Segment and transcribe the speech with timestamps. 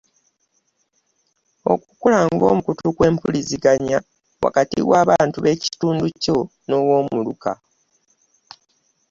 [1.73, 3.97] Okukola ng’omukutu gw’empuliziganya
[4.43, 7.51] wakati w’abantu b’ekitundu kyo n’Owoomuluka